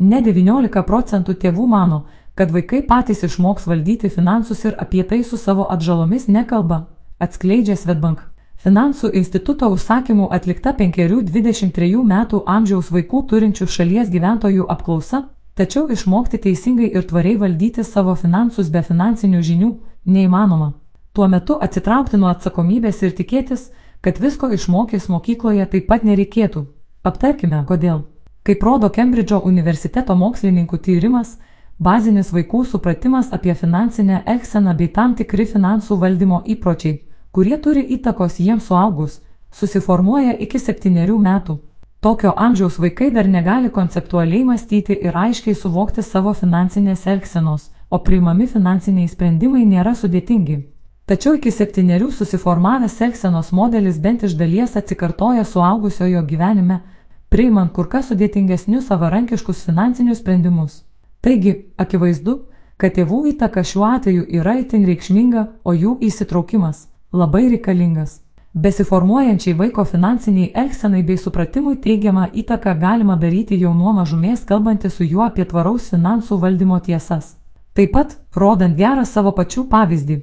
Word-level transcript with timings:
Ne 0.00 0.22
19 0.24 0.80
procentų 0.88 1.34
tėvų 1.36 1.66
mano, 1.68 2.04
kad 2.34 2.52
vaikai 2.54 2.78
patys 2.88 3.20
išmoks 3.26 3.66
valdyti 3.68 4.08
finansus 4.08 4.64
ir 4.64 4.76
apie 4.80 5.02
tai 5.04 5.18
su 5.22 5.36
savo 5.36 5.66
atžalomis 5.68 6.24
nekalba, 6.28 6.86
atskleidžia 7.20 7.74
Svetbank. 7.76 8.22
Finansų 8.64 9.10
instituto 9.20 9.68
užsakymų 9.72 10.30
atlikta 10.36 10.72
5-23 10.78 12.00
metų 12.12 12.40
amžiaus 12.54 12.88
vaikų 12.92 13.20
turinčių 13.28 13.66
šalies 13.74 14.08
gyventojų 14.12 14.68
apklausa, 14.72 15.20
tačiau 15.56 15.86
išmokti 15.92 16.40
teisingai 16.46 16.88
ir 16.92 17.04
tvariai 17.08 17.36
valdyti 17.40 17.84
savo 17.84 18.14
finansus 18.16 18.70
be 18.72 18.80
finansinių 18.84 19.42
žinių 19.50 19.70
neįmanoma. 20.06 20.70
Tuo 21.12 21.28
metu 21.28 21.58
atsitraukti 21.60 22.16
nuo 22.16 22.30
atsakomybės 22.32 23.02
ir 23.04 23.12
tikėtis, 23.20 23.68
kad 24.00 24.16
visko 24.16 24.48
išmokys 24.48 25.10
mokykloje 25.12 25.68
taip 25.74 25.88
pat 25.92 26.08
nereikėtų. 26.08 26.64
Aptarkime, 27.04 27.64
kodėl. 27.68 28.06
Kaip 28.42 28.62
rodo 28.64 28.88
Kembridžo 28.88 29.38
universiteto 29.44 30.14
mokslininkų 30.16 30.78
tyrimas, 30.80 31.34
bazinis 31.78 32.30
vaikų 32.32 32.62
supratimas 32.64 33.32
apie 33.36 33.54
finansinę 33.54 34.22
elgseną 34.26 34.76
bei 34.76 34.88
tam 34.88 35.14
tikri 35.14 35.44
finansų 35.48 35.98
valdymo 36.00 36.42
įpročiai, 36.54 37.02
kurie 37.32 37.58
turi 37.60 37.82
įtakos 37.96 38.38
jiems 38.40 38.70
suaugus, 38.70 39.18
susiformuoja 39.52 40.38
iki 40.46 40.58
septyniarių 40.58 41.18
metų. 41.26 41.58
Tokio 42.00 42.32
amžiaus 42.36 42.78
vaikai 42.80 43.10
dar 43.12 43.28
negali 43.28 43.68
konceptualiai 43.68 44.44
mąstyti 44.48 44.96
ir 45.04 45.16
aiškiai 45.16 45.54
suvokti 45.54 46.02
savo 46.02 46.32
finansinės 46.32 47.04
elgsenos, 47.06 47.66
o 47.90 47.98
priimami 47.98 48.46
finansiniai 48.48 49.08
sprendimai 49.08 49.66
nėra 49.68 49.92
sudėtingi. 49.92 50.56
Tačiau 51.10 51.34
iki 51.36 51.52
septyniarių 51.52 52.08
susiformavęs 52.14 52.96
elgsenos 53.04 53.50
modelis 53.52 53.98
bent 54.00 54.24
iš 54.24 54.38
dalies 54.38 54.76
atsikartoja 54.80 55.44
suaugusiojo 55.44 56.22
gyvenime, 56.24 56.80
priimant 57.30 57.72
kur 57.72 57.88
kas 57.88 58.10
sudėtingesnius 58.10 58.88
savarankiškus 58.90 59.64
finansinius 59.66 60.20
sprendimus. 60.22 60.82
Taigi, 61.24 61.52
akivaizdu, 61.78 62.36
kad 62.80 62.96
tėvų 62.96 63.20
įtaka 63.34 63.64
šiuo 63.64 63.86
atveju 63.88 64.26
yra 64.40 64.56
itin 64.60 64.86
reikšminga, 64.88 65.46
o 65.64 65.74
jų 65.74 65.96
įsitraukimas 66.08 66.88
labai 67.12 67.48
reikalingas. 67.52 68.20
Besiformuojančiai 68.54 69.54
vaiko 69.54 69.84
finansiniai 69.86 70.50
elgsenai 70.62 71.04
bei 71.06 71.18
supratimui 71.18 71.76
teigiamą 71.84 72.26
įtaką 72.42 72.74
galima 72.80 73.16
daryti 73.16 73.58
jau 73.60 73.74
nuo 73.74 73.92
mažumės 73.94 74.42
kalbantį 74.48 74.90
su 74.90 75.06
juo 75.06 75.22
apie 75.26 75.46
tvaraus 75.46 75.92
finansų 75.94 76.40
valdymo 76.42 76.80
tiesas. 76.82 77.36
Taip 77.74 77.94
pat, 77.94 78.16
rodant 78.34 78.74
gerą 78.76 79.06
savo 79.06 79.30
pačių 79.36 79.68
pavyzdį, 79.70 80.18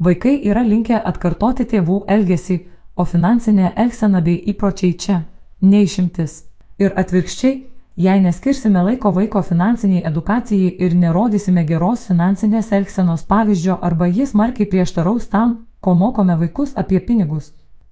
Vaikai 0.00 0.38
yra 0.48 0.62
linkę 0.64 0.96
atkartoti 0.96 1.66
tėvų 1.68 1.98
elgesį, 2.08 2.54
o 2.96 3.04
finansinė 3.04 3.74
elgsena 3.82 4.22
bei 4.24 4.38
įpročiai 4.52 4.94
čia- 4.96 5.16
neišimtis. 5.72 6.44
Ir 6.80 6.94
atvirkščiai, 6.96 7.56
jei 8.00 8.20
neskirsime 8.24 8.82
laiko 8.82 9.10
vaiko 9.12 9.42
finansiniai 9.44 10.04
edukacijai 10.08 10.68
ir 10.84 10.94
nerodysime 10.96 11.64
geros 11.68 12.06
finansinės 12.08 12.70
elgsenos 12.72 13.26
pavyzdžio 13.32 13.74
arba 13.88 14.06
jis 14.08 14.32
markiai 14.40 14.68
prieštaraus 14.70 15.26
tam, 15.28 15.58
ko 15.84 15.92
mokome 15.94 16.36
vaikus 16.40 16.72
apie 16.82 17.00
pinigus. 17.00 17.50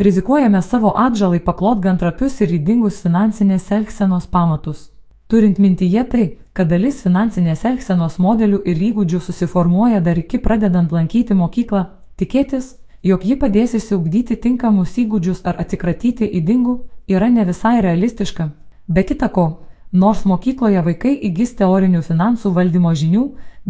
Rizikuojame 0.00 0.62
savo 0.62 0.94
atžalai 0.96 1.40
paklot 1.44 1.82
gan 1.84 1.98
trapius 2.00 2.38
ir 2.40 2.54
įdingus 2.56 3.02
finansinės 3.04 3.66
elgsenos 3.78 4.26
pamatus. 4.36 4.86
Turint 5.28 5.60
mintyje 5.60 6.04
tai, 6.14 6.24
kad 6.56 6.72
dalis 6.72 7.02
finansinės 7.04 7.66
elgsenos 7.68 8.16
modelių 8.18 8.62
ir 8.64 8.80
įgūdžių 8.88 9.20
susiformuoja 9.26 10.00
dar 10.00 10.16
iki 10.22 10.40
pradedant 10.40 10.96
lankyti 10.96 11.36
mokyklą, 11.36 11.84
tikėtis, 12.16 12.78
jog 13.04 13.28
ji 13.28 13.36
padės 13.44 13.76
įsiugdyti 13.76 14.40
tinkamus 14.40 14.96
įgūdžius 15.04 15.44
ar 15.44 15.60
atsikratyti 15.60 16.32
įdingų, 16.40 16.78
yra 17.12 17.28
ne 17.28 17.44
visai 17.52 17.76
realistiška. 17.84 18.48
Be 18.90 19.04
kita 19.06 19.28
ko, 19.30 19.44
nors 19.92 20.24
mokykloje 20.26 20.80
vaikai 20.82 21.12
įgis 21.28 21.52
teorinių 21.60 22.00
finansų 22.02 22.50
valdymo 22.56 22.90
žinių, 22.90 23.22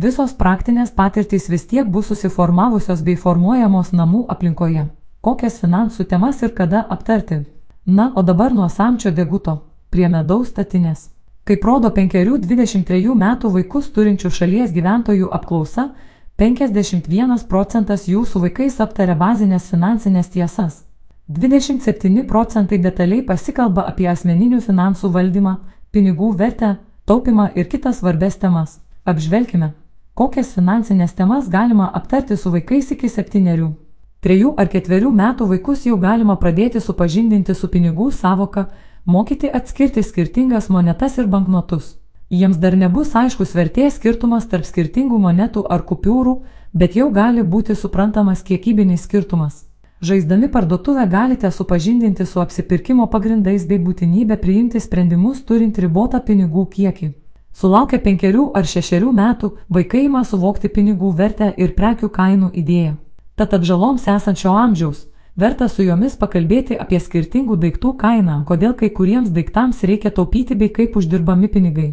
visos 0.05 0.33
praktinės 0.39 0.95
patirtys 0.97 1.51
vis 1.53 1.67
tiek 1.69 1.91
bus 1.97 2.09
susiformavusios 2.09 3.03
bei 3.05 3.21
formuojamos 3.21 3.93
namų 3.93 4.23
aplinkoje. 4.33 4.87
Kokias 5.21 5.61
finansų 5.61 6.09
temas 6.09 6.41
ir 6.41 6.55
kada 6.57 6.87
aptarti? 6.97 7.43
Na, 7.85 8.13
o 8.17 8.23
dabar 8.23 8.57
nuo 8.57 8.69
samčio 8.73 9.13
deguto 9.13 9.59
prie 9.91 10.09
medaus 10.09 10.55
statinės. 10.55 11.11
Kaip 11.45 11.69
rodo 11.69 11.93
5-23 11.93 13.13
metų 13.13 13.53
vaikus 13.61 13.93
turinčių 13.93 14.33
šalies 14.33 14.73
gyventojų 14.73 15.29
apklausa, 15.37 15.91
51 16.41 17.45
procentas 17.49 18.09
jų 18.09 18.25
su 18.25 18.41
vaikais 18.41 18.81
aptaria 18.81 19.21
bazinės 19.21 19.69
finansinės 19.69 20.33
tiesas. 20.33 20.87
27 21.31 22.27
procentai 22.27 22.79
detaliai 22.83 23.23
pasikalba 23.23 23.85
apie 23.87 24.09
asmeninių 24.11 24.57
finansų 24.65 25.13
valdymą, 25.15 25.53
pinigų 25.95 26.33
vertę, 26.41 26.71
taupimą 27.07 27.45
ir 27.55 27.69
kitas 27.71 28.01
svarbes 28.01 28.35
temas. 28.43 28.81
Apžvelkime, 29.07 29.69
kokias 30.19 30.51
finansinės 30.57 31.15
temas 31.15 31.47
galima 31.47 31.87
aptarti 31.95 32.35
su 32.35 32.51
vaikais 32.51 32.91
iki 32.97 33.13
septyniarių. 33.15 33.71
Trejų 34.27 34.57
ar 34.59 34.73
ketverių 34.75 35.15
metų 35.23 35.47
vaikus 35.53 35.87
jau 35.87 36.01
galima 36.03 36.35
pradėti 36.35 36.83
supažindinti 36.83 37.55
su 37.55 37.71
pinigų 37.71 38.11
savoka, 38.11 38.67
mokyti 39.07 39.55
atskirti 39.55 40.03
skirtingas 40.03 40.67
monetas 40.69 41.23
ir 41.23 41.31
banknotus. 41.31 41.95
Jiems 42.29 42.59
dar 42.59 42.75
nebus 42.75 43.15
aiškus 43.15 43.55
vertės 43.55 44.03
skirtumas 44.03 44.51
tarp 44.51 44.67
skirtingų 44.67 45.23
monetų 45.31 45.63
ar 45.71 45.87
kupiūrų, 45.87 46.41
bet 46.75 46.99
jau 46.99 47.13
gali 47.15 47.47
būti 47.47 47.79
suprantamas 47.79 48.43
kiekybinis 48.43 49.07
skirtumas. 49.07 49.70
Žaisdami 50.01 50.49
parduotuvę 50.49 51.07
galite 51.07 51.51
supažindinti 51.51 52.27
su 52.27 52.41
apsipirkimo 52.41 53.07
pagrindais 53.07 53.67
bei 53.69 53.79
būtinybę 53.79 54.39
priimti 54.41 54.81
sprendimus 54.81 55.43
turint 55.45 55.79
ribotą 55.79 56.23
pinigų 56.25 56.65
kiekį. 56.77 57.11
Sulaukę 57.53 57.99
penkerių 57.99 58.47
ar 58.57 58.65
šešerių 58.65 59.13
metų 59.13 59.53
vaikai 59.69 60.07
ima 60.07 60.25
suvokti 60.25 60.73
pinigų 60.73 61.13
vertę 61.21 61.53
ir 61.57 61.77
prekių 61.77 62.09
kainų 62.17 62.51
idėją. 62.63 62.97
Tad 63.37 63.55
atžaloms 63.61 64.09
esančio 64.09 64.57
amžiaus 64.57 65.07
Verta 65.41 65.69
su 65.71 65.85
jomis 65.87 66.17
pakalbėti 66.19 66.77
apie 66.77 66.99
skirtingų 67.01 67.55
daiktų 67.63 67.95
kainą, 68.01 68.41
kodėl 68.49 68.75
kai 68.77 68.91
kuriems 68.91 69.31
daiktams 69.31 69.79
reikia 69.87 70.11
taupyti 70.11 70.57
bei 70.59 70.69
kaip 70.69 70.97
uždirbami 70.99 71.49
pinigai. 71.49 71.91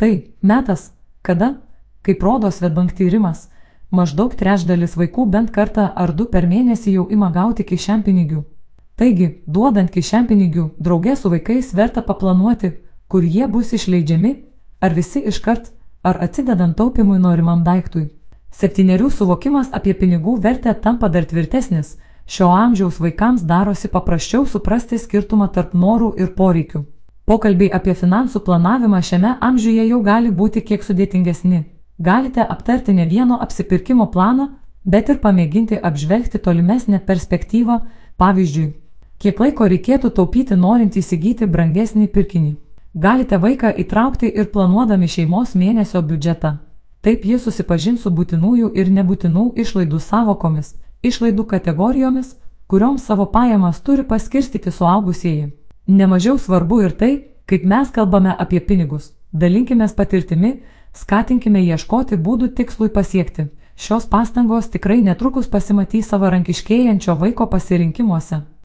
Tai 0.00 0.08
metas, 0.42 0.92
kada, 1.22 1.58
kaip 2.02 2.22
rodo 2.24 2.50
Svetbank 2.50 2.96
tyrimas, 2.96 3.48
maždaug 3.90 4.34
trečdalis 4.34 4.96
vaikų 4.96 5.26
bent 5.30 5.50
kartą 5.50 5.88
ar 5.94 6.12
du 6.12 6.24
per 6.24 6.46
mėnesį 6.46 6.94
jau 6.98 7.06
ima 7.10 7.30
gauti 7.34 7.64
kišenpinigių. 7.64 8.42
Taigi, 8.98 9.28
duodant 9.46 9.90
kišenpinigių, 9.94 10.70
draugė 10.78 11.16
su 11.16 11.30
vaikais 11.30 11.72
verta 11.74 12.02
paplanuoti, 12.02 12.72
kur 13.08 13.22
jie 13.22 13.46
bus 13.46 13.72
išleidžiami, 13.72 14.34
ar 14.80 14.94
visi 14.94 15.22
iškart, 15.32 15.72
ar 16.02 16.18
atsidedant 16.24 16.76
taupimui 16.76 17.18
norimam 17.18 17.62
daiktui. 17.64 18.08
Septyniarių 18.50 19.10
suvokimas 19.10 19.72
apie 19.72 19.94
pinigų 19.94 20.38
vertę 20.42 20.74
tampa 20.74 21.08
dar 21.08 21.24
tvirtesnis 21.28 21.96
Šio 22.28 22.48
amžiaus 22.52 23.00
vaikams 23.00 23.42
darosi 23.42 23.88
paprasčiau 23.88 24.44
suprasti 24.46 24.98
skirtumą 25.00 25.46
tarp 25.52 25.72
norų 25.72 26.10
ir 26.20 26.34
poreikių. 26.36 26.82
Pokalbiai 27.24 27.70
apie 27.78 27.94
finansų 27.96 28.42
planavimą 28.44 29.00
šiame 29.10 29.30
amžiuje 29.48 29.86
jau 29.88 30.02
gali 30.04 30.32
būti 30.40 30.60
kiek 30.60 30.84
sudėtingesni. 30.84 31.62
Galite 31.98 32.44
aptarti 32.54 32.92
ne 32.92 33.06
vieno 33.06 33.38
apsipirkimo 33.42 34.06
planą, 34.14 34.48
bet 34.84 35.08
ir 35.08 35.18
pamėginti 35.22 35.80
apžvelgti 35.82 36.38
tolimesnę 36.38 37.00
perspektyvą, 37.06 37.80
pavyzdžiui, 38.16 38.72
kiek 39.18 39.40
laiko 39.40 39.68
reikėtų 39.68 40.10
taupyti 40.14 40.56
norint 40.56 40.96
įsigyti 40.96 41.46
brangesnį 41.46 42.08
pirkinį. 42.14 42.56
Galite 42.94 43.38
vaiką 43.38 43.74
įtraukti 43.84 44.30
ir 44.30 44.50
planuodami 44.54 45.08
šeimos 45.08 45.54
mėnesio 45.54 46.02
biudžetą. 46.02 46.56
Taip 47.02 47.24
jis 47.24 47.44
susipažins 47.46 48.02
su 48.02 48.10
būtinųjų 48.10 48.72
ir 48.74 48.90
nebūtinų 48.90 49.52
išlaidų 49.62 50.00
savokomis 50.02 50.74
išlaidų 51.02 51.44
kategorijomis, 51.46 52.34
kurioms 52.66 53.04
savo 53.06 53.26
pajamas 53.26 53.80
turi 53.80 54.04
paskirstyti 54.04 54.70
suaugusieji. 54.70 55.52
Nemažiau 55.86 56.38
svarbu 56.38 56.82
ir 56.84 56.92
tai, 56.92 57.12
kaip 57.46 57.64
mes 57.64 57.90
kalbame 57.90 58.34
apie 58.38 58.60
pinigus. 58.60 59.12
Dalinkime 59.32 59.86
patirtimi, 59.96 60.60
skatinkime 60.96 61.62
ieškoti 61.64 62.16
būdų 62.16 62.52
tikslui 62.58 62.88
pasiekti. 62.88 63.48
Šios 63.78 64.08
pastangos 64.10 64.70
tikrai 64.74 65.00
netrukus 65.06 65.46
pasimatys 65.48 66.08
savarankiškėjančio 66.10 67.14
vaiko 67.20 67.46
pasirinkimuose. 67.46 68.40